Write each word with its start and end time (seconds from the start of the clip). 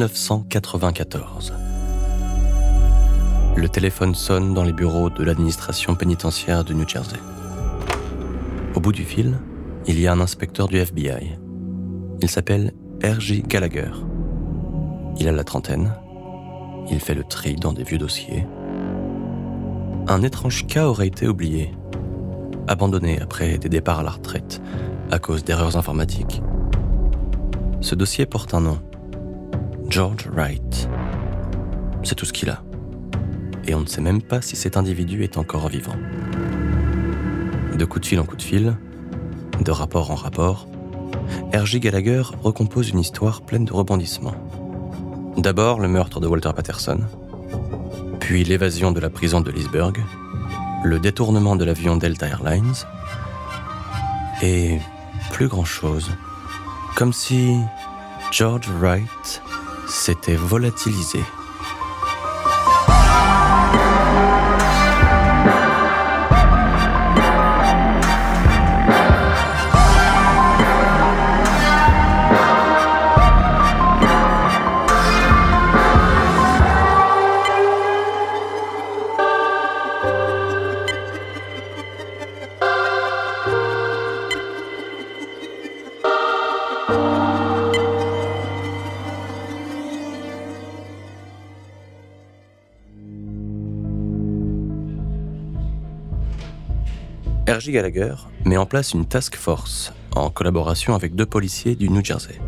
1994. 0.00 1.52
Le 3.54 3.68
téléphone 3.68 4.14
sonne 4.14 4.54
dans 4.54 4.64
les 4.64 4.72
bureaux 4.72 5.10
de 5.10 5.22
l'administration 5.22 5.94
pénitentiaire 5.94 6.64
de 6.64 6.72
New 6.72 6.88
Jersey. 6.88 7.18
Au 8.74 8.80
bout 8.80 8.92
du 8.92 9.04
fil, 9.04 9.38
il 9.86 10.00
y 10.00 10.06
a 10.06 10.12
un 10.12 10.20
inspecteur 10.20 10.68
du 10.68 10.78
FBI. 10.78 11.38
Il 12.22 12.30
s'appelle 12.30 12.72
R.J. 13.04 13.42
Gallagher. 13.42 13.90
Il 15.18 15.28
a 15.28 15.32
la 15.32 15.44
trentaine. 15.44 15.92
Il 16.90 17.00
fait 17.00 17.14
le 17.14 17.24
tri 17.24 17.56
dans 17.56 17.74
des 17.74 17.84
vieux 17.84 17.98
dossiers. 17.98 18.46
Un 20.08 20.22
étrange 20.22 20.66
cas 20.66 20.86
aurait 20.86 21.08
été 21.08 21.28
oublié, 21.28 21.74
abandonné 22.68 23.20
après 23.20 23.58
des 23.58 23.68
départs 23.68 24.00
à 24.00 24.02
la 24.02 24.10
retraite 24.10 24.62
à 25.10 25.18
cause 25.18 25.44
d'erreurs 25.44 25.76
informatiques. 25.76 26.40
Ce 27.82 27.94
dossier 27.94 28.24
porte 28.24 28.54
un 28.54 28.62
nom. 28.62 28.78
George 29.90 30.28
Wright. 30.32 30.88
C'est 32.04 32.14
tout 32.14 32.24
ce 32.24 32.32
qu'il 32.32 32.48
a. 32.48 32.62
Et 33.66 33.74
on 33.74 33.80
ne 33.80 33.86
sait 33.86 34.00
même 34.00 34.22
pas 34.22 34.40
si 34.40 34.54
cet 34.54 34.76
individu 34.76 35.24
est 35.24 35.36
encore 35.36 35.68
vivant. 35.68 35.96
De 37.76 37.84
coup 37.84 37.98
de 37.98 38.06
fil 38.06 38.20
en 38.20 38.24
coup 38.24 38.36
de 38.36 38.42
fil, 38.42 38.76
de 39.60 39.70
rapport 39.72 40.12
en 40.12 40.14
rapport, 40.14 40.68
R.J. 41.52 41.80
Gallagher 41.80 42.22
recompose 42.40 42.90
une 42.90 43.00
histoire 43.00 43.42
pleine 43.42 43.64
de 43.64 43.72
rebondissements. 43.72 44.36
D'abord 45.36 45.80
le 45.80 45.88
meurtre 45.88 46.20
de 46.20 46.28
Walter 46.28 46.52
Patterson, 46.54 47.00
puis 48.20 48.44
l'évasion 48.44 48.92
de 48.92 49.00
la 49.00 49.10
prison 49.10 49.40
de 49.40 49.50
Leesburg, 49.50 49.94
le 50.84 51.00
détournement 51.00 51.56
de 51.56 51.64
l'avion 51.64 51.96
Delta 51.96 52.28
Airlines, 52.28 52.74
et 54.40 54.78
plus 55.32 55.48
grand-chose, 55.48 56.12
comme 56.94 57.12
si 57.12 57.56
George 58.30 58.68
Wright 58.78 59.42
s'était 59.90 60.36
volatilisé. 60.36 61.20
R.J. 97.60 97.72
Gallagher 97.72 98.14
met 98.46 98.56
en 98.56 98.64
place 98.64 98.94
une 98.94 99.04
task 99.04 99.36
force 99.36 99.92
en 100.16 100.30
collaboration 100.30 100.94
avec 100.94 101.14
deux 101.14 101.26
policiers 101.26 101.76
du 101.76 101.90
New 101.90 102.02
Jersey. 102.02 102.40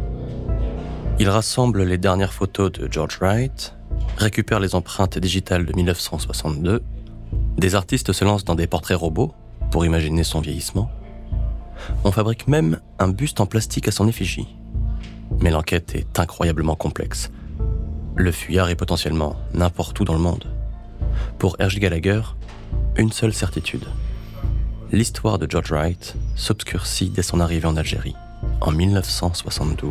Il 1.19 1.29
rassemble 1.29 1.83
les 1.83 1.99
dernières 1.99 2.33
photos 2.33 2.73
de 2.73 2.91
George 2.91 3.19
Wright, 3.21 3.75
récupère 4.17 4.59
les 4.59 4.75
empreintes 4.75 5.19
digitales 5.19 5.67
de 5.67 5.75
1962, 5.75 6.83
des 7.59 7.75
artistes 7.75 8.15
se 8.15 8.25
lancent 8.25 8.47
dans 8.47 8.55
des 8.55 8.67
portraits 8.67 8.97
robots 8.97 9.35
pour 9.71 9.85
imaginer 9.85 10.25
son 10.25 10.41
vieillissement. 10.41 10.91
On 12.05 12.11
fabrique 12.11 12.49
même 12.49 12.81
un 12.99 13.09
buste 13.09 13.41
en 13.41 13.47
plastique 13.47 13.89
à 13.89 13.93
son 13.93 14.09
effigie. 14.09 14.57
Mais 15.41 15.51
l'enquête 15.51 15.95
est 15.95 16.19
incroyablement 16.21 16.75
complexe. 16.75 17.31
Le 18.17 18.33
fuyard 18.33 18.71
est 18.71 18.77
potentiellement 18.77 19.37
n'importe 19.53 20.01
où 20.01 20.05
dans 20.05 20.15
le 20.15 20.21
monde. 20.21 20.47
Pour 21.39 21.59
R.J. 21.61 21.81
Gallagher, 21.81 22.23
une 22.97 23.13
seule 23.13 23.35
certitude 23.35 23.85
l'histoire 24.93 25.39
de 25.39 25.51
George 25.51 25.73
Wright 25.73 26.15
s'obscurcit 26.37 27.09
dès 27.09 27.23
son 27.23 27.41
arrivée 27.41 27.67
en 27.67 27.77
Algérie, 27.77 28.15
en 28.61 28.73
1972. 28.73 29.91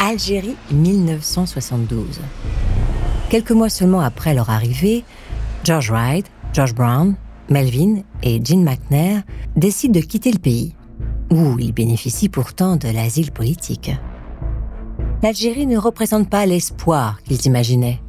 Algérie 0.00 0.56
1972. 0.70 2.20
Quelques 3.28 3.52
mois 3.52 3.68
seulement 3.68 4.00
après 4.00 4.34
leur 4.34 4.50
arrivée, 4.50 5.04
George 5.62 5.90
Wright, 5.90 6.26
George 6.54 6.74
Brown, 6.74 7.14
Melvin 7.50 8.02
et 8.22 8.40
Jean 8.42 8.64
McNair 8.64 9.22
décident 9.54 10.00
de 10.00 10.04
quitter 10.04 10.32
le 10.32 10.38
pays, 10.38 10.74
où 11.30 11.58
ils 11.58 11.72
bénéficient 11.72 12.30
pourtant 12.30 12.76
de 12.76 12.88
l'asile 12.88 13.30
politique. 13.30 13.90
L'Algérie 15.22 15.66
ne 15.66 15.78
représente 15.78 16.28
pas 16.28 16.46
l'espoir 16.46 17.22
qu'ils 17.22 17.46
imaginaient. 17.46 18.00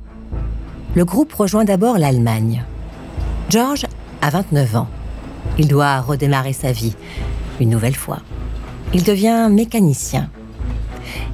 Le 0.96 1.06
groupe 1.06 1.34
rejoint 1.34 1.66
d'abord 1.66 1.98
l'Allemagne, 1.98 2.64
George 3.50 3.86
a 4.22 4.30
29 4.30 4.76
ans. 4.76 4.88
Il 5.58 5.68
doit 5.68 6.02
redémarrer 6.02 6.54
sa 6.54 6.72
vie, 6.72 6.96
une 7.60 7.70
nouvelle 7.70 7.96
fois. 7.96 8.20
Il 8.94 9.04
devient 9.04 9.50
mécanicien. 9.52 10.30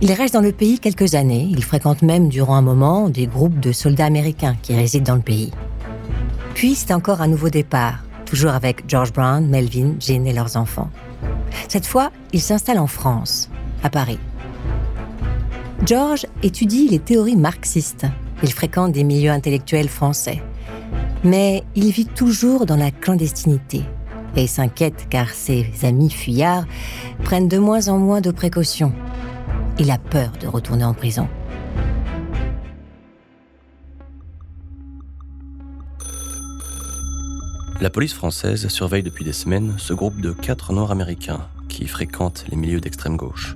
Il 0.02 0.12
reste 0.12 0.34
dans 0.34 0.42
le 0.42 0.52
pays 0.52 0.80
quelques 0.80 1.16
années. 1.16 1.48
Il 1.52 1.64
fréquente 1.64 2.02
même 2.02 2.30
durant 2.30 2.56
un 2.56 2.62
moment 2.62 3.10
des 3.10 3.28
groupes 3.28 3.60
de 3.60 3.72
soldats 3.72 4.06
américains 4.06 4.56
qui 4.62 4.76
résident 4.76 5.12
dans 5.12 5.16
le 5.16 5.22
pays. 5.22 5.52
Puis 6.56 6.76
c'est 6.76 6.94
encore 6.94 7.22
un 7.22 7.28
nouveau 7.28 7.50
départ, 7.50 8.04
toujours 8.26 8.52
avec 8.52 8.84
George 8.88 9.14
Brown, 9.14 9.48
Melvin, 9.48 9.94
Jean 10.00 10.26
et 10.26 10.34
leurs 10.34 10.58
enfants. 10.58 10.90
Cette 11.68 11.86
fois, 11.86 12.12
il 12.34 12.42
s'installe 12.42 12.80
en 12.80 12.88
France, 12.88 13.50
à 13.84 13.90
Paris. 13.90 14.20
George 15.86 16.26
étudie 16.44 16.90
les 16.90 17.00
théories 17.00 17.38
marxistes. 17.38 18.06
Il 18.44 18.52
fréquente 18.52 18.92
des 18.92 19.04
milieux 19.04 19.32
intellectuels 19.32 19.90
français. 19.90 20.42
Mais 21.24 21.64
il 21.76 21.92
vit 21.92 22.06
toujours 22.06 22.66
dans 22.66 22.78
la 22.78 22.92
clandestinité 22.92 23.84
et 24.36 24.48
s'inquiète 24.48 25.08
car 25.10 25.30
ses 25.30 25.66
amis 25.84 26.10
fuyards 26.10 26.66
prennent 27.24 27.48
de 27.48 27.58
moins 27.58 27.90
en 27.90 27.98
moins 27.98 28.22
de 28.22 28.32
précautions. 28.32 28.94
Il 29.80 29.92
a 29.92 29.98
peur 29.98 30.32
de 30.40 30.48
retourner 30.48 30.84
en 30.84 30.94
prison. 30.94 31.28
La 37.82 37.90
police 37.90 38.14
française 38.14 38.68
surveille 38.68 39.04
depuis 39.04 39.24
des 39.24 39.32
semaines 39.34 39.76
ce 39.78 39.94
groupe 39.94 40.20
de 40.20 40.34
quatre 40.34 40.74
Noirs 40.74 40.92
américains 40.92 41.48
qui 41.70 41.88
fréquentent 41.88 42.46
les 42.50 42.58
milieux 42.58 42.82
d'extrême 42.82 43.16
gauche. 43.16 43.56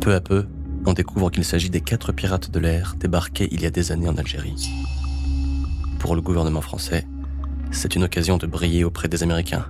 Peu 0.00 0.14
à 0.14 0.20
peu, 0.20 0.46
on 0.84 0.92
découvre 0.92 1.30
qu'il 1.30 1.44
s'agit 1.44 1.70
des 1.70 1.80
quatre 1.80 2.12
pirates 2.12 2.52
de 2.52 2.60
l'air 2.60 2.94
débarqués 2.98 3.48
il 3.50 3.62
y 3.62 3.66
a 3.66 3.70
des 3.70 3.90
années 3.90 4.08
en 4.08 4.16
Algérie 4.16 4.70
pour 5.98 6.14
le 6.14 6.20
gouvernement 6.20 6.60
français, 6.60 7.06
c'est 7.70 7.96
une 7.96 8.04
occasion 8.04 8.36
de 8.36 8.46
briller 8.46 8.84
auprès 8.84 9.08
des 9.08 9.22
Américains. 9.22 9.66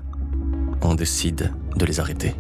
On 0.83 0.95
décide 0.95 1.53
de 1.77 1.85
les 1.85 2.01
arrêter. 2.01 2.35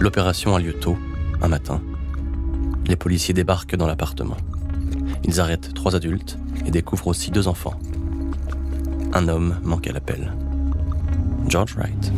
L'opération 0.00 0.54
a 0.54 0.60
lieu 0.60 0.74
tôt, 0.74 0.96
un 1.42 1.48
matin. 1.48 1.82
Les 2.86 2.96
policiers 2.96 3.34
débarquent 3.34 3.76
dans 3.76 3.86
l'appartement. 3.86 4.36
Ils 5.24 5.40
arrêtent 5.40 5.74
trois 5.74 5.96
adultes 5.96 6.38
et 6.64 6.70
découvrent 6.70 7.08
aussi 7.08 7.30
deux 7.30 7.48
enfants. 7.48 7.74
Un 9.12 9.28
homme 9.28 9.58
manque 9.62 9.88
à 9.88 9.92
l'appel. 9.92 10.32
George 11.48 11.74
Wright. 11.76 12.12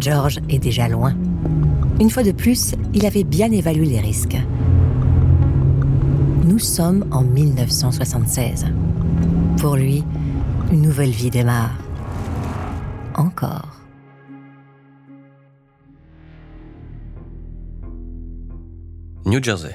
George 0.00 0.40
est 0.48 0.58
déjà 0.58 0.88
loin. 0.88 1.14
Une 2.00 2.10
fois 2.10 2.22
de 2.22 2.32
plus, 2.32 2.74
il 2.94 3.04
avait 3.06 3.24
bien 3.24 3.50
évalué 3.52 3.86
les 3.86 4.00
risques. 4.00 4.38
Nous 6.60 6.66
sommes 6.66 7.08
en 7.10 7.22
1976. 7.22 8.66
Pour 9.56 9.76
lui, 9.76 10.04
une 10.70 10.82
nouvelle 10.82 11.08
vie 11.08 11.30
démarre. 11.30 11.72
Encore. 13.14 13.80
New 19.24 19.42
Jersey, 19.42 19.74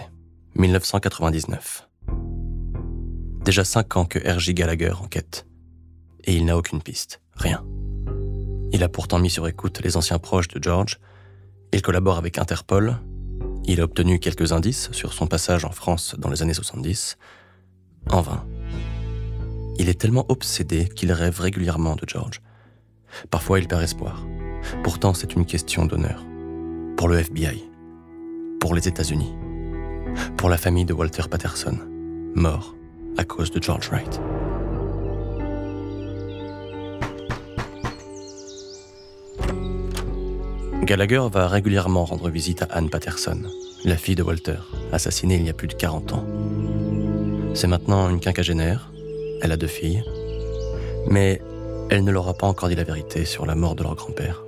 1999. 0.54 1.90
Déjà 3.44 3.64
cinq 3.64 3.98
ans 3.98 4.06
que 4.06 4.20
R.J. 4.20 4.54
Gallagher 4.54 4.94
enquête. 5.02 5.48
Et 6.26 6.36
il 6.36 6.46
n'a 6.46 6.56
aucune 6.56 6.84
piste, 6.84 7.20
rien. 7.34 7.66
Il 8.72 8.84
a 8.84 8.90
pourtant 8.90 9.18
mis 9.18 9.32
sur 9.32 9.48
écoute 9.48 9.82
les 9.84 9.98
anciens 9.98 10.20
proches 10.20 10.50
de 10.50 10.62
George. 10.62 11.00
Il 11.74 11.82
collabore 11.82 12.20
avec 12.20 12.38
Interpol, 12.38 13.00
il 13.68 13.82
a 13.82 13.84
obtenu 13.84 14.20
quelques 14.20 14.52
indices 14.52 14.92
sur 14.92 15.14
son 15.14 15.28
passage 15.28 15.66
en 15.66 15.72
France 15.72 16.16
dans 16.18 16.30
les 16.30 16.42
années 16.42 16.54
70. 16.54 17.18
En 18.10 18.22
vain. 18.22 18.46
Il 19.78 19.90
est 19.90 20.00
tellement 20.00 20.26
obsédé 20.30 20.88
qu'il 20.88 21.12
rêve 21.12 21.40
régulièrement 21.40 21.96
de 21.96 22.04
George. 22.08 22.42
Parfois, 23.30 23.60
il 23.60 23.68
perd 23.68 23.84
espoir. 23.84 24.26
Pourtant, 24.84 25.14
c'est 25.14 25.36
une 25.36 25.46
question 25.46 25.86
d'honneur. 25.86 26.24
Pour 26.98 27.08
le 27.08 27.18
FBI. 27.20 27.64
Pour 28.60 28.74
les 28.74 28.88
États-Unis. 28.88 29.34
Pour 30.38 30.50
la 30.50 30.58
famille 30.58 30.86
de 30.86 30.94
Walter 30.94 31.24
Patterson, 31.30 31.78
mort 32.36 32.76
à 33.18 33.24
cause 33.24 33.52
de 33.52 33.62
George 33.62 33.90
Wright. 33.90 34.20
Gallagher 40.86 41.24
va 41.32 41.48
régulièrement 41.48 42.06
rendre 42.06 42.30
visite 42.30 42.62
à 42.62 42.66
Anne 42.66 42.92
Patterson, 42.92 43.42
la 43.86 43.98
fille 43.98 44.14
de 44.14 44.22
Walter, 44.22 44.58
assassinée 44.92 45.38
il 45.38 45.48
y 45.48 45.50
a 45.50 45.54
plus 45.54 45.68
de 45.68 45.74
40 45.74 46.14
ans. 46.14 46.24
C'est 47.56 47.66
maintenant 47.66 48.08
une 48.08 48.20
quinquagénaire, 48.20 48.92
elle 49.42 49.52
a 49.52 49.58
deux 49.58 49.66
filles, 49.66 50.04
mais 51.10 51.42
elle 51.90 52.04
ne 52.04 52.12
leur 52.12 52.28
a 52.28 52.36
pas 52.36 52.46
encore 52.46 52.70
dit 52.70 52.76
la 52.76 52.84
vérité 52.84 53.26
sur 53.26 53.48
la 53.48 53.56
mort 53.56 53.74
de 53.74 53.82
leur 53.82 53.96
grand-père. 53.96 54.44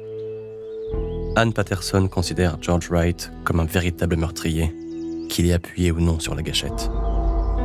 Anne 1.35 1.53
Patterson 1.53 2.07
considère 2.07 2.59
George 2.61 2.91
Wright 2.91 3.31
comme 3.43 3.59
un 3.59 3.65
véritable 3.65 4.15
meurtrier, 4.15 4.71
qu'il 5.29 5.47
ait 5.47 5.53
appuyé 5.53 5.89
ou 5.91 5.99
non 5.99 6.19
sur 6.19 6.35
la 6.35 6.43
gâchette. 6.43 6.91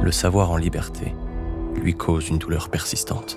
Le 0.02 0.12
savoir 0.12 0.50
en 0.50 0.56
liberté 0.56 1.12
lui 1.76 1.92
cause 1.92 2.30
une 2.30 2.38
douleur 2.38 2.70
persistante. 2.70 3.36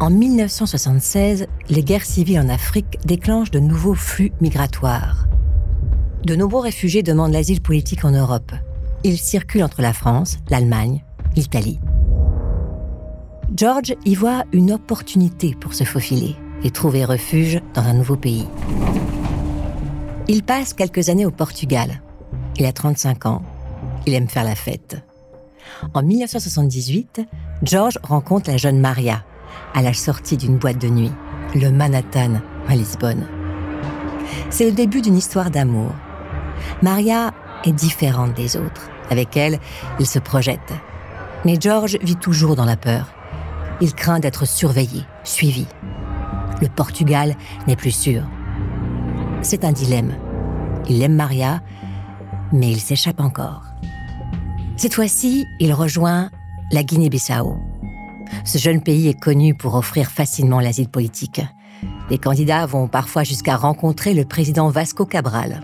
En 0.00 0.10
1976, 0.10 1.46
les 1.68 1.84
guerres 1.84 2.04
civiles 2.04 2.40
en 2.40 2.48
Afrique 2.48 2.98
déclenchent 3.04 3.52
de 3.52 3.60
nouveaux 3.60 3.94
flux 3.94 4.32
migratoires. 4.40 5.28
De 6.24 6.34
nombreux 6.34 6.62
réfugiés 6.62 7.04
demandent 7.04 7.32
l'asile 7.32 7.60
politique 7.60 8.04
en 8.04 8.10
Europe. 8.10 8.52
Ils 9.04 9.18
circulent 9.18 9.62
entre 9.62 9.82
la 9.82 9.92
France, 9.92 10.38
l'Allemagne, 10.50 11.04
l'Italie. 11.36 11.78
George 13.54 13.94
y 14.04 14.16
voit 14.16 14.44
une 14.52 14.72
opportunité 14.72 15.54
pour 15.60 15.74
se 15.74 15.84
faufiler 15.84 16.34
et 16.64 16.70
trouver 16.70 17.04
refuge 17.04 17.60
dans 17.74 17.82
un 17.82 17.94
nouveau 17.94 18.16
pays. 18.16 18.48
Il 20.26 20.42
passe 20.42 20.74
quelques 20.74 21.08
années 21.08 21.26
au 21.26 21.30
Portugal. 21.30 22.02
Il 22.56 22.66
a 22.66 22.72
35 22.72 23.26
ans. 23.26 23.42
Il 24.06 24.14
aime 24.14 24.28
faire 24.28 24.44
la 24.44 24.56
fête. 24.56 24.96
En 25.92 26.02
1978, 26.02 27.20
George 27.62 27.98
rencontre 28.02 28.50
la 28.50 28.56
jeune 28.56 28.80
Maria, 28.80 29.22
à 29.74 29.82
la 29.82 29.92
sortie 29.92 30.36
d'une 30.36 30.56
boîte 30.56 30.80
de 30.80 30.88
nuit, 30.88 31.12
le 31.54 31.70
Manhattan, 31.70 32.40
à 32.68 32.74
Lisbonne. 32.74 33.26
C'est 34.50 34.66
le 34.66 34.72
début 34.72 35.02
d'une 35.02 35.16
histoire 35.16 35.50
d'amour. 35.50 35.92
Maria 36.82 37.32
est 37.64 37.72
différente 37.72 38.34
des 38.34 38.56
autres. 38.56 38.88
Avec 39.10 39.36
elle, 39.36 39.58
il 39.98 40.06
se 40.06 40.18
projette. 40.18 40.72
Mais 41.44 41.56
George 41.60 41.98
vit 42.02 42.16
toujours 42.16 42.56
dans 42.56 42.64
la 42.64 42.76
peur. 42.76 43.08
Il 43.80 43.94
craint 43.94 44.20
d'être 44.20 44.46
surveillé, 44.46 45.04
suivi. 45.24 45.66
Le 46.62 46.68
Portugal 46.68 47.36
n'est 47.66 47.76
plus 47.76 47.90
sûr. 47.90 48.22
C'est 49.42 49.64
un 49.64 49.72
dilemme. 49.72 50.14
Il 50.88 51.02
aime 51.02 51.16
Maria, 51.16 51.60
mais 52.52 52.70
il 52.70 52.80
s'échappe 52.80 53.20
encore. 53.20 53.62
Cette 54.76 54.94
fois-ci, 54.94 55.46
il 55.60 55.72
rejoint 55.72 56.30
la 56.72 56.82
Guinée-Bissau, 56.82 57.58
ce 58.44 58.58
jeune 58.58 58.82
pays 58.82 59.08
est 59.08 59.18
connu 59.18 59.54
pour 59.54 59.74
offrir 59.74 60.10
facilement 60.10 60.60
l'asile 60.60 60.88
politique. 60.88 61.40
Les 62.10 62.18
candidats 62.18 62.66
vont 62.66 62.88
parfois 62.88 63.24
jusqu'à 63.24 63.56
rencontrer 63.56 64.14
le 64.14 64.24
président 64.24 64.68
Vasco 64.68 65.06
Cabral. 65.06 65.62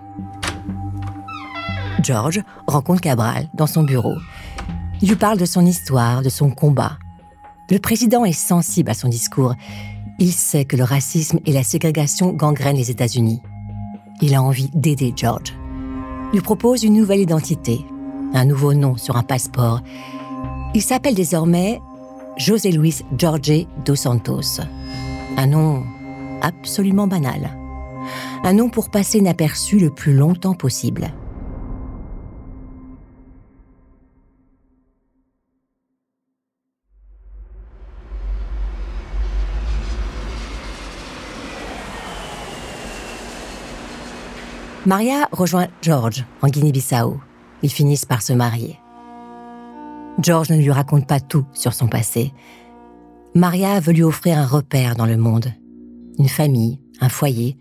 George 2.03 2.43
rencontre 2.67 3.03
Cabral 3.03 3.49
dans 3.55 3.67
son 3.67 3.83
bureau. 3.83 4.15
Il 5.03 5.09
lui 5.09 5.17
parle 5.17 5.39
de 5.39 5.45
son 5.45 5.65
histoire, 5.65 6.23
de 6.23 6.29
son 6.29 6.51
combat. 6.51 6.99
Le 7.71 7.79
président 7.79 8.25
est 8.25 8.33
sensible 8.33 8.91
à 8.91 8.95
son 8.95 9.09
discours. 9.09 9.55
Il 10.19 10.33
sait 10.33 10.65
que 10.65 10.77
le 10.77 10.85
racisme 10.85 11.39
et 11.47 11.53
la 11.53 11.63
ségrégation 11.63 12.33
gangrènent 12.33 12.77
les 12.77 12.91
États-Unis. 12.91 13.43
Il 14.23 14.35
a 14.35 14.43
envie 14.43 14.71
d'aider 14.75 15.13
George. 15.17 15.55
Il 16.33 16.37
lui 16.37 16.43
propose 16.43 16.85
une 16.85 16.95
nouvelle 16.95 17.21
identité, 17.21 17.85
un 18.35 18.45
nouveau 18.45 18.75
nom 18.75 18.97
sur 18.97 19.17
un 19.17 19.23
passeport. 19.23 19.81
Il 20.75 20.83
s'appelle 20.83 21.15
désormais 21.15 21.81
José 22.37 22.73
Luis 22.73 23.03
Jorge 23.19 23.67
dos 23.85 23.97
Santos. 23.97 24.61
Un 25.37 25.47
nom 25.47 25.85
absolument 26.43 27.07
banal. 27.07 27.51
Un 28.45 28.55
nom 28.55 28.71
pour 28.71 28.91
passer 28.91 29.19
inaperçu 29.19 29.79
le 29.79 29.91
plus 29.91 30.15
longtemps 30.15 30.55
possible. 30.55 31.13
Maria 44.87 45.29
rejoint 45.31 45.69
George 45.83 46.25
en 46.41 46.49
Guinée-Bissau. 46.49 47.21
Ils 47.63 47.71
finissent 47.71 48.07
par 48.07 48.23
se 48.23 48.33
marier. 48.33 48.80
George 50.23 50.51
ne 50.51 50.57
lui 50.57 50.71
raconte 50.71 51.07
pas 51.07 51.21
tout 51.21 51.47
sur 51.53 51.73
son 51.73 51.89
passé. 51.89 52.33
Maria 53.35 53.81
veut 53.81 53.93
lui 53.93 54.03
offrir 54.03 54.39
un 54.39 54.47
repère 54.47 54.97
dans 54.97 55.07
le 55.07 55.17
monde, 55.17 55.53
une 56.19 56.29
famille, 56.29 56.81
un 57.01 57.09
foyer. 57.09 57.57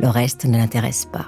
Le 0.00 0.08
reste 0.08 0.44
ne 0.44 0.56
l'intéresse 0.56 1.06
pas. 1.10 1.26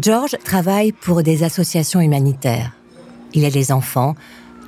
George 0.00 0.36
travaille 0.44 0.92
pour 0.92 1.22
des 1.22 1.42
associations 1.42 2.00
humanitaires. 2.00 2.72
Il 3.34 3.44
a 3.44 3.50
des 3.50 3.72
enfants, 3.72 4.14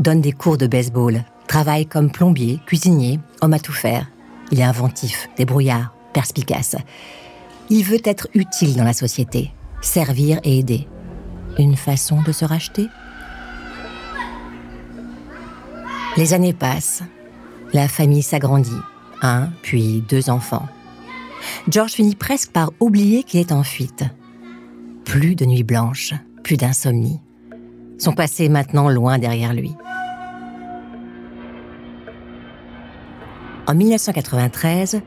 donne 0.00 0.20
des 0.20 0.32
cours 0.32 0.58
de 0.58 0.66
baseball, 0.66 1.24
travaille 1.46 1.86
comme 1.86 2.10
plombier, 2.10 2.60
cuisinier, 2.66 3.20
homme 3.40 3.54
à 3.54 3.58
tout 3.58 3.72
faire. 3.72 4.10
Il 4.50 4.60
est 4.60 4.64
inventif, 4.64 5.28
débrouillard, 5.36 5.94
perspicace. 6.12 6.76
Il 7.70 7.84
veut 7.84 8.02
être 8.04 8.28
utile 8.34 8.76
dans 8.76 8.84
la 8.84 8.92
société, 8.92 9.52
servir 9.80 10.40
et 10.44 10.58
aider. 10.58 10.88
Une 11.58 11.76
façon 11.76 12.20
de 12.22 12.32
se 12.32 12.44
racheter? 12.44 12.88
Les 16.16 16.32
années 16.32 16.52
passent. 16.52 17.02
La 17.72 17.88
famille 17.88 18.22
s'agrandit. 18.22 18.70
Un, 19.20 19.48
puis 19.62 20.04
deux 20.08 20.30
enfants. 20.30 20.68
George 21.68 21.92
finit 21.92 22.14
presque 22.14 22.52
par 22.52 22.70
oublier 22.78 23.24
qu'il 23.24 23.40
est 23.40 23.50
en 23.50 23.64
fuite. 23.64 24.04
Plus 25.04 25.34
de 25.34 25.44
nuits 25.44 25.64
blanches, 25.64 26.14
plus 26.44 26.56
d'insomnie. 26.56 27.20
Son 27.98 28.12
passé 28.12 28.44
est 28.44 28.48
maintenant 28.48 28.88
loin 28.88 29.18
derrière 29.18 29.54
lui. 29.54 29.74
En 33.66 33.74
1993, 33.74 35.00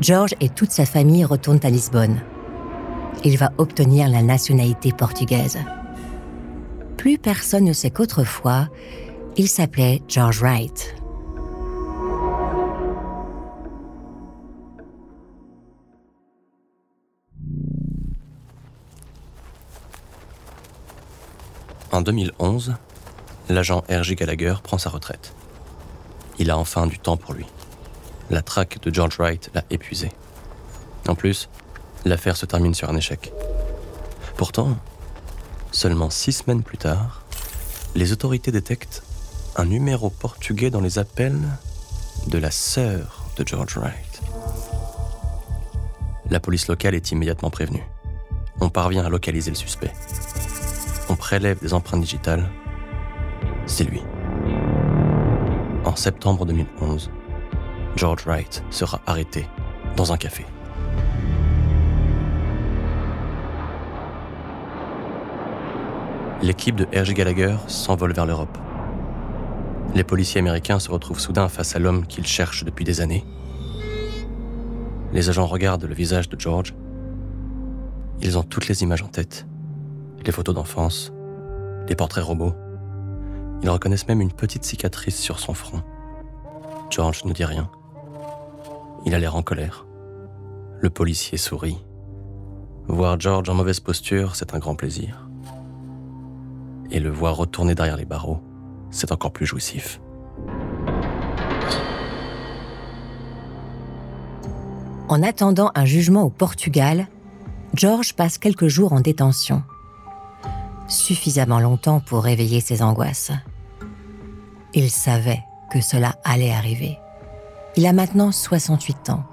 George 0.00 0.34
et 0.40 0.48
toute 0.48 0.70
sa 0.70 0.86
famille 0.86 1.24
retournent 1.24 1.60
à 1.64 1.70
Lisbonne. 1.70 2.20
Il 3.24 3.36
va 3.36 3.52
obtenir 3.58 4.08
la 4.08 4.22
nationalité 4.22 4.92
portugaise. 4.92 5.58
Plus 6.96 7.18
personne 7.18 7.64
ne 7.64 7.72
sait 7.72 7.90
qu'autrefois, 7.90 8.68
il 9.36 9.48
s'appelait 9.48 10.02
George 10.08 10.40
Wright. 10.40 10.94
En 21.90 22.00
2011, 22.00 22.74
l'agent 23.48 23.84
R.J. 23.88 24.14
Gallagher 24.14 24.54
prend 24.62 24.78
sa 24.78 24.88
retraite. 24.88 25.34
Il 26.38 26.50
a 26.50 26.56
enfin 26.56 26.86
du 26.86 26.98
temps 26.98 27.18
pour 27.18 27.34
lui. 27.34 27.46
La 28.30 28.40
traque 28.40 28.80
de 28.82 28.92
George 28.92 29.18
Wright 29.18 29.50
l'a 29.54 29.64
épuisé. 29.70 30.10
En 31.06 31.14
plus, 31.14 31.50
l'affaire 32.04 32.36
se 32.36 32.46
termine 32.46 32.74
sur 32.74 32.88
un 32.88 32.96
échec. 32.96 33.32
Pourtant, 34.36 34.78
seulement 35.70 36.08
six 36.08 36.32
semaines 36.32 36.62
plus 36.62 36.78
tard, 36.78 37.22
les 37.94 38.12
autorités 38.12 38.50
détectent 38.50 39.02
un 39.56 39.66
numéro 39.66 40.08
portugais 40.08 40.70
dans 40.70 40.80
les 40.80 40.98
appels 40.98 41.38
de 42.26 42.38
la 42.38 42.50
sœur 42.50 43.26
de 43.36 43.46
George 43.46 43.76
Wright. 43.76 44.22
La 46.30 46.40
police 46.40 46.68
locale 46.68 46.94
est 46.94 47.12
immédiatement 47.12 47.50
prévenue. 47.50 47.82
On 48.60 48.70
parvient 48.70 49.04
à 49.04 49.10
localiser 49.10 49.50
le 49.50 49.56
suspect. 49.56 49.92
On 51.08 51.16
prélève 51.16 51.60
des 51.60 51.74
empreintes 51.74 52.00
digitales. 52.00 52.48
C'est 53.66 53.84
lui. 53.84 54.02
En 55.84 55.96
septembre 55.96 56.46
2011, 56.46 57.10
George 57.96 58.24
Wright 58.24 58.64
sera 58.70 59.00
arrêté 59.06 59.46
dans 59.96 60.12
un 60.12 60.16
café. 60.16 60.46
L'équipe 66.40 66.76
de 66.76 66.84
R.G. 66.98 67.14
Gallagher 67.14 67.56
s'envole 67.66 68.14
vers 68.14 68.26
l'Europe 68.26 68.58
les 69.94 70.04
policiers 70.04 70.40
américains 70.40 70.78
se 70.78 70.90
retrouvent 70.90 71.20
soudain 71.20 71.48
face 71.48 71.76
à 71.76 71.78
l'homme 71.78 72.06
qu'ils 72.06 72.26
cherchent 72.26 72.64
depuis 72.64 72.84
des 72.84 73.00
années. 73.00 73.24
Les 75.12 75.28
agents 75.28 75.46
regardent 75.46 75.84
le 75.84 75.94
visage 75.94 76.28
de 76.28 76.40
George. 76.40 76.74
Ils 78.22 78.38
ont 78.38 78.42
toutes 78.42 78.68
les 78.68 78.82
images 78.82 79.02
en 79.02 79.08
tête. 79.08 79.46
Les 80.24 80.32
photos 80.32 80.54
d'enfance, 80.54 81.12
les 81.88 81.94
portraits 81.94 82.24
robots. 82.24 82.54
Ils 83.62 83.68
reconnaissent 83.68 84.08
même 84.08 84.20
une 84.20 84.32
petite 84.32 84.64
cicatrice 84.64 85.18
sur 85.18 85.38
son 85.38 85.52
front. 85.52 85.82
George 86.90 87.24
ne 87.24 87.32
dit 87.32 87.44
rien. 87.44 87.70
Il 89.04 89.14
a 89.14 89.18
l'air 89.18 89.36
en 89.36 89.42
colère. 89.42 89.86
Le 90.80 90.90
policier 90.90 91.36
sourit. 91.36 91.84
Voir 92.88 93.20
George 93.20 93.48
en 93.48 93.54
mauvaise 93.54 93.80
posture, 93.80 94.36
c'est 94.36 94.54
un 94.54 94.58
grand 94.58 94.74
plaisir. 94.74 95.28
Et 96.90 97.00
le 97.00 97.10
voir 97.10 97.36
retourner 97.36 97.74
derrière 97.74 97.96
les 97.96 98.04
barreaux, 98.04 98.40
c'est 98.92 99.10
encore 99.10 99.32
plus 99.32 99.46
jouissif. 99.46 100.00
En 105.08 105.22
attendant 105.22 105.72
un 105.74 105.84
jugement 105.84 106.22
au 106.22 106.30
Portugal, 106.30 107.08
George 107.74 108.14
passe 108.14 108.38
quelques 108.38 108.68
jours 108.68 108.92
en 108.92 109.00
détention. 109.00 109.62
Suffisamment 110.88 111.58
longtemps 111.58 112.00
pour 112.00 112.22
réveiller 112.22 112.60
ses 112.60 112.82
angoisses. 112.82 113.32
Il 114.74 114.90
savait 114.90 115.42
que 115.70 115.80
cela 115.80 116.16
allait 116.24 116.52
arriver. 116.52 116.98
Il 117.76 117.86
a 117.86 117.92
maintenant 117.92 118.32
68 118.32 119.10
ans. 119.10 119.24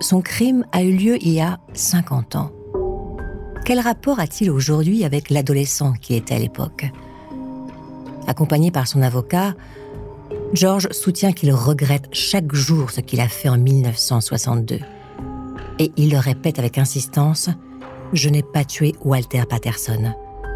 Son 0.00 0.20
crime 0.20 0.64
a 0.72 0.82
eu 0.82 0.92
lieu 0.92 1.16
il 1.22 1.32
y 1.32 1.40
a 1.40 1.58
50 1.74 2.36
ans. 2.36 2.50
Quel 3.64 3.80
rapport 3.80 4.18
a-t-il 4.18 4.50
aujourd'hui 4.50 5.04
avec 5.04 5.30
l'adolescent 5.30 5.92
qui 5.92 6.14
était 6.14 6.34
à 6.34 6.38
l'époque? 6.38 6.86
Accompagné 8.26 8.70
par 8.70 8.86
son 8.86 9.02
avocat, 9.02 9.54
George 10.52 10.88
soutient 10.92 11.32
qu'il 11.32 11.52
regrette 11.52 12.08
chaque 12.12 12.54
jour 12.54 12.90
ce 12.90 13.00
qu'il 13.00 13.20
a 13.20 13.28
fait 13.28 13.48
en 13.48 13.58
1962. 13.58 14.80
Et 15.78 15.92
il 15.96 16.10
le 16.10 16.18
répète 16.18 16.58
avec 16.58 16.78
insistance, 16.78 17.48
Je 18.12 18.28
n'ai 18.28 18.42
pas 18.42 18.64
tué 18.64 18.94
Walter 19.02 19.44
Patterson. 19.48 20.12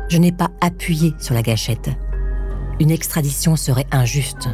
Je 0.08 0.18
n'ai 0.18 0.32
pas 0.32 0.50
appuyé 0.60 1.14
sur 1.18 1.34
la 1.34 1.42
gâchette. 1.42 1.90
Une 2.78 2.90
extradition 2.90 3.56
serait 3.56 3.86
injuste. 3.90 4.48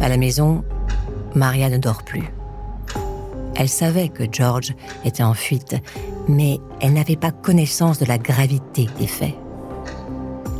À 0.00 0.08
la 0.08 0.16
maison, 0.16 0.64
Maria 1.34 1.68
ne 1.68 1.78
dort 1.78 2.04
plus. 2.04 2.24
Elle 3.56 3.68
savait 3.68 4.08
que 4.08 4.24
George 4.30 4.74
était 5.04 5.22
en 5.22 5.34
fuite, 5.34 5.76
mais 6.28 6.60
elle 6.80 6.92
n'avait 6.92 7.16
pas 7.16 7.30
connaissance 7.32 7.98
de 7.98 8.04
la 8.04 8.18
gravité 8.18 8.86
des 8.98 9.06
faits. 9.06 9.34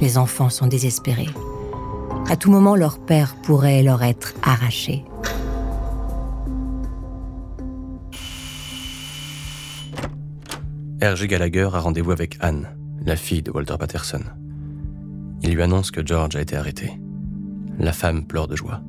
Les 0.01 0.19
enfants 0.19 0.51
sont 0.51 0.67
désespérés. 0.67 1.31
À 2.29 2.37
tout 2.37 2.51
moment, 2.51 2.75
leur 2.75 2.99
père 2.99 3.37
pourrait 3.43 3.83
leur 3.83 4.03
être 4.03 4.35
arraché. 4.43 5.05
R.G. 11.03 11.29
Gallagher 11.29 11.69
a 11.73 11.81
rendez-vous 11.81 12.13
avec 12.13 12.39
Anne, 12.41 12.69
la 13.05 13.17
fille 13.17 13.43
de 13.43 13.51
Walter 13.51 13.77
Patterson. 13.79 14.23
Il 15.43 15.55
lui 15.55 15.63
annonce 15.63 15.91
que 15.91 16.05
George 16.05 16.37
a 16.37 16.41
été 16.41 16.57
arrêté. 16.57 16.99
La 17.79 17.93
femme 17.93 18.27
pleure 18.27 18.49
de 18.49 18.57
joie. 18.57 18.81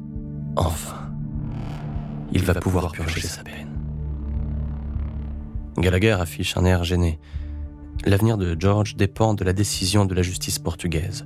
Enfin, 0.56 1.12
il 2.32 2.44
va 2.44 2.54
pouvoir 2.54 2.94
purger 2.94 3.22
sa 3.22 3.44
peine. 3.44 3.70
Gallagher 5.78 6.12
affiche 6.12 6.56
un 6.56 6.64
air 6.64 6.86
gêné. 6.86 7.20
L'avenir 8.06 8.38
de 8.38 8.56
George 8.60 8.96
dépend 8.96 9.34
de 9.34 9.44
la 9.44 9.52
décision 9.52 10.06
de 10.06 10.14
la 10.14 10.22
justice 10.22 10.60
portugaise. 10.60 11.26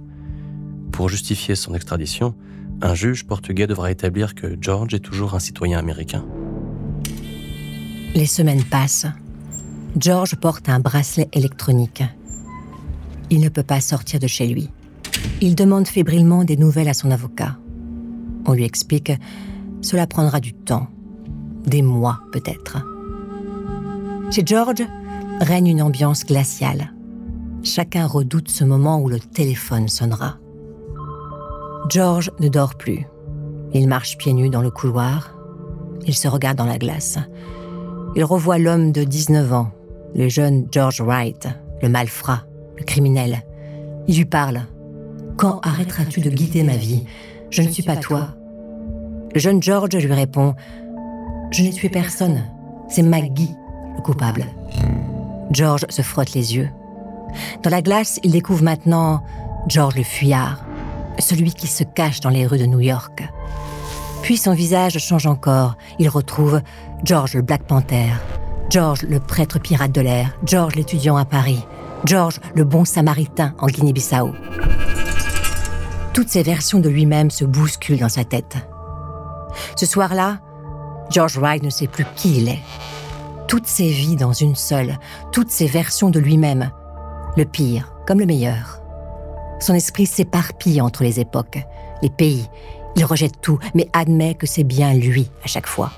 Pour 0.94 1.10
justifier 1.10 1.56
son 1.56 1.74
extradition, 1.74 2.36
un 2.82 2.96
juge 2.96 3.28
portugais 3.28 3.68
devra 3.68 3.92
établir 3.92 4.34
que 4.34 4.56
George 4.62 4.94
est 4.94 5.00
toujours 5.00 5.36
un 5.36 5.40
citoyen 5.40 5.78
américain. 5.78 6.26
Les 8.16 8.26
semaines 8.26 8.64
passent. 8.64 9.08
George 10.00 10.36
porte 10.38 10.70
un 10.70 10.80
bracelet 10.80 11.28
électronique. 11.34 12.04
Il 13.30 13.42
ne 13.42 13.50
peut 13.50 13.64
pas 13.64 13.82
sortir 13.82 14.22
de 14.22 14.28
chez 14.28 14.48
lui. 14.48 14.70
Il 15.42 15.56
demande 15.56 15.88
fébrilement 15.88 16.46
des 16.46 16.56
nouvelles 16.56 16.88
à 16.88 16.94
son 16.94 17.12
avocat. 17.12 17.58
On 18.46 18.54
lui 18.54 18.64
explique, 18.64 19.12
cela 19.82 20.08
prendra 20.08 20.40
du 20.40 20.54
temps, 20.54 20.88
des 21.66 21.82
mois 21.82 22.22
peut-être. 22.32 22.78
Chez 24.32 24.44
George 24.46 24.86
règne 25.39 25.67
une 25.67 25.81
ambiance 25.81 26.25
glaciale. 26.25 26.93
Chacun 27.63 28.08
redoute 28.08 28.50
ce 28.50 28.63
moment 28.63 29.00
où 29.00 29.10
le 29.10 29.19
téléphone 29.19 29.88
sonnera. 29.88 30.38
George 31.89 32.31
ne 32.39 32.50
dort 32.50 32.75
plus. 32.75 33.05
Il 33.74 33.88
marche 33.88 34.17
pieds 34.17 34.34
nus 34.34 34.50
dans 34.50 34.62
le 34.62 34.72
couloir. 34.72 35.36
Il 36.05 36.15
se 36.15 36.27
regarde 36.27 36.58
dans 36.58 36.65
la 36.65 36.77
glace. 36.77 37.17
Il 38.15 38.24
revoit 38.24 38.58
l'homme 38.58 38.91
de 38.91 39.03
19 39.03 39.53
ans, 39.53 39.72
le 40.15 40.29
jeune 40.29 40.67
George 40.72 41.01
Wright, 41.01 41.48
le 41.81 41.89
malfrat, 41.89 42.43
le 42.77 42.84
criminel. 42.84 43.43
Il 44.08 44.17
lui 44.17 44.25
parle. 44.25 44.62
Quand 45.38 45.60
arrêteras-tu 45.63 46.22
de 46.22 46.29
guider 46.29 46.63
ma 46.63 46.75
vie 46.75 47.05
Je 47.50 47.62
ne 47.62 47.69
suis 47.69 47.84
pas 47.84 47.98
toi. 47.98 48.29
Le 49.34 49.39
jeune 49.39 49.62
George 49.62 49.96
lui 49.96 50.13
répond 50.13 50.55
Je 51.51 51.63
n'ai 51.63 51.72
tué 51.72 51.89
personne. 51.89 52.43
C'est 52.89 53.03
Maggie, 53.03 53.51
le 53.96 54.01
coupable. 54.01 54.46
George 55.51 55.86
se 55.89 56.01
frotte 56.01 56.34
les 56.34 56.56
yeux. 56.56 56.70
Dans 57.63 57.70
la 57.70 57.82
glace, 57.82 58.20
il 58.24 58.32
découvre 58.32 58.63
maintenant 58.63 59.24
George 59.68 59.96
le 59.96 60.03
fuyard, 60.03 60.63
celui 61.20 61.53
qui 61.53 61.68
se 61.68 61.84
cache 61.84 62.20
dans 62.20 62.29
les 62.29 62.46
rues 62.46 62.58
de 62.58 62.65
New 62.65 62.79
York. 62.79 63.27
Puis 64.22 64.38
son 64.38 64.53
visage 64.53 64.98
change 65.00 65.25
encore. 65.25 65.75
Il 65.98 66.10
retrouve 66.10 66.62
George 67.03 67.34
le 67.34 67.41
Black 67.41 67.63
Panther, 67.63 68.10
George 68.70 69.03
le 69.03 69.20
prêtre 69.20 69.60
pirate 69.60 69.91
de 69.91 70.01
l'air, 70.01 70.38
George 70.44 70.75
l'étudiant 70.75 71.18
à 71.18 71.25
Paris, 71.25 71.65
George 72.06 72.39
le 72.56 72.63
bon 72.63 72.86
samaritain 72.86 73.53
en 73.60 73.68
Guinée-Bissau. 73.68 74.32
Toutes 76.13 76.29
ces 76.29 76.44
versions 76.44 76.79
de 76.79 76.89
lui-même 76.89 77.32
se 77.32 77.46
bousculent 77.46 78.00
dans 78.00 78.10
sa 78.10 78.24
tête. 78.24 78.58
Ce 79.75 79.86
soir-là, 79.86 80.39
George 81.10 81.38
Wright 81.38 81.63
ne 81.63 81.70
sait 81.70 81.88
plus 81.88 82.06
qui 82.15 82.38
il 82.38 82.50
est. 82.50 82.60
Toutes 83.50 83.65
ses 83.65 83.89
vies 83.89 84.15
dans 84.15 84.32
une 84.32 84.53
seule, 84.53 85.00
toutes 85.32 85.50
ses 85.50 85.65
versions 85.65 86.12
de 86.12 86.20
lui-même, 86.20 86.70
le 87.36 87.46
pire 87.46 87.96
comme 88.06 88.20
le 88.20 88.27
meilleur. 88.27 88.79
Son 89.60 89.74
esprit 89.74 90.06
s'éparpille 90.06 90.79
entre 90.79 91.01
les 91.01 91.20
époques, 91.20 91.58
les 92.03 92.12
pays. 92.12 92.48
Il 92.96 93.06
rejette 93.06 93.41
tout, 93.41 93.58
mais 93.74 93.89
admet 93.91 94.36
que 94.36 94.46
c'est 94.46 94.63
bien 94.63 94.94
lui 94.94 95.32
à 95.44 95.48
chaque 95.48 95.65
fois. 95.65 95.91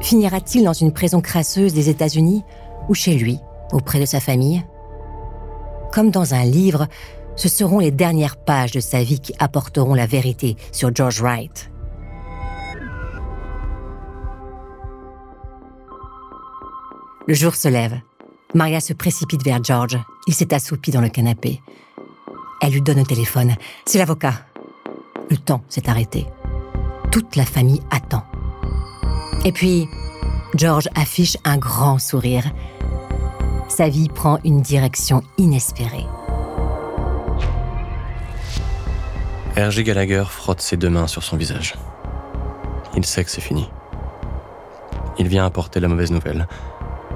Finira-t-il 0.00 0.64
dans 0.64 0.72
une 0.72 0.92
prison 0.92 1.20
crasseuse 1.20 1.72
des 1.72 1.88
États-Unis 1.88 2.42
ou 2.88 2.94
chez 2.94 3.14
lui, 3.14 3.38
auprès 3.70 4.00
de 4.00 4.04
sa 4.04 4.18
famille? 4.18 4.64
Comme 5.92 6.10
dans 6.10 6.34
un 6.34 6.44
livre, 6.44 6.88
ce 7.36 7.48
seront 7.48 7.78
les 7.78 7.92
dernières 7.92 8.38
pages 8.38 8.72
de 8.72 8.80
sa 8.80 9.04
vie 9.04 9.20
qui 9.20 9.34
apporteront 9.38 9.94
la 9.94 10.06
vérité 10.06 10.56
sur 10.72 10.92
George 10.92 11.22
Wright. 11.22 11.71
Le 17.28 17.34
jour 17.34 17.54
se 17.54 17.68
lève. 17.68 18.00
Maria 18.52 18.80
se 18.80 18.92
précipite 18.92 19.44
vers 19.44 19.62
George. 19.62 19.96
Il 20.26 20.34
s'est 20.34 20.52
assoupi 20.52 20.90
dans 20.90 21.00
le 21.00 21.08
canapé. 21.08 21.62
Elle 22.60 22.72
lui 22.72 22.82
donne 22.82 22.98
un 22.98 23.04
téléphone. 23.04 23.54
C'est 23.86 23.98
l'avocat. 23.98 24.34
Le 25.30 25.36
temps 25.36 25.62
s'est 25.68 25.88
arrêté. 25.88 26.26
Toute 27.12 27.36
la 27.36 27.44
famille 27.44 27.80
attend. 27.90 28.24
Et 29.44 29.52
puis, 29.52 29.86
George 30.56 30.88
affiche 30.96 31.36
un 31.44 31.58
grand 31.58 31.98
sourire. 31.98 32.44
Sa 33.68 33.88
vie 33.88 34.08
prend 34.08 34.38
une 34.44 34.60
direction 34.60 35.22
inespérée. 35.38 36.06
R.G. 39.56 39.84
Gallagher 39.84 40.24
frotte 40.28 40.60
ses 40.60 40.76
deux 40.76 40.90
mains 40.90 41.06
sur 41.06 41.22
son 41.22 41.36
visage. 41.36 41.74
Il 42.96 43.04
sait 43.04 43.22
que 43.24 43.30
c'est 43.30 43.40
fini. 43.40 43.70
Il 45.18 45.28
vient 45.28 45.44
apporter 45.44 45.78
la 45.78 45.88
mauvaise 45.88 46.10
nouvelle 46.10 46.48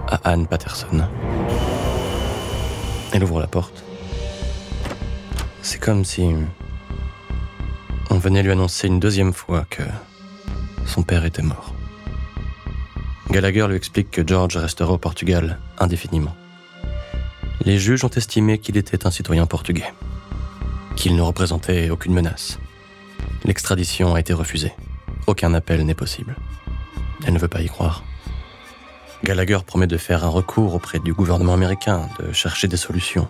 à 0.08 0.30
Anne 0.30 0.46
Patterson. 0.46 1.08
Elle 3.12 3.24
ouvre 3.24 3.40
la 3.40 3.46
porte. 3.46 3.84
C'est 5.62 5.80
comme 5.80 6.04
si 6.04 6.34
on 8.10 8.18
venait 8.18 8.42
lui 8.42 8.52
annoncer 8.52 8.86
une 8.86 9.00
deuxième 9.00 9.32
fois 9.32 9.66
que 9.68 9.82
son 10.86 11.02
père 11.02 11.24
était 11.24 11.42
mort. 11.42 11.74
Gallagher 13.30 13.66
lui 13.68 13.76
explique 13.76 14.10
que 14.10 14.26
George 14.26 14.56
restera 14.56 14.92
au 14.92 14.98
Portugal 14.98 15.58
indéfiniment. 15.78 16.34
Les 17.64 17.78
juges 17.78 18.04
ont 18.04 18.10
estimé 18.10 18.58
qu'il 18.58 18.76
était 18.76 19.06
un 19.06 19.10
citoyen 19.10 19.46
portugais 19.46 19.92
qu'il 20.96 21.14
ne 21.14 21.20
représentait 21.22 21.90
aucune 21.90 22.14
menace. 22.14 22.58
L'extradition 23.44 24.14
a 24.14 24.20
été 24.20 24.32
refusée. 24.32 24.72
Aucun 25.26 25.54
appel 25.54 25.84
n'est 25.84 25.94
possible. 25.94 26.34
Elle 27.24 27.34
ne 27.34 27.38
veut 27.38 27.48
pas 27.48 27.60
y 27.60 27.68
croire. 27.68 28.02
Gallagher 29.24 29.58
promet 29.66 29.86
de 29.86 29.96
faire 29.96 30.24
un 30.24 30.28
recours 30.28 30.74
auprès 30.74 30.98
du 30.98 31.12
gouvernement 31.12 31.54
américain, 31.54 32.08
de 32.20 32.32
chercher 32.32 32.68
des 32.68 32.76
solutions. 32.76 33.28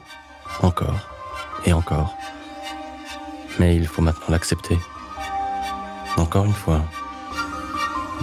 Encore 0.62 1.09
et 1.64 1.73
encore. 1.73 2.14
Mais 3.59 3.76
il 3.76 3.87
faut 3.87 4.02
maintenant 4.02 4.26
l'accepter. 4.28 4.78
Encore 6.16 6.45
une 6.45 6.52
fois, 6.52 6.83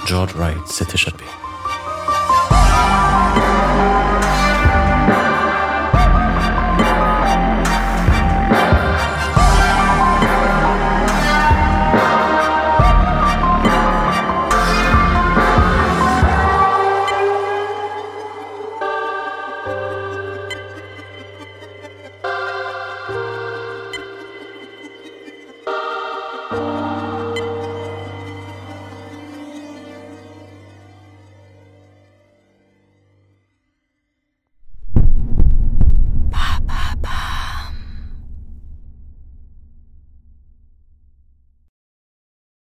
George 0.06 0.34
Wright 0.36 0.68
s'est 0.68 0.88
échappé. 0.94 1.24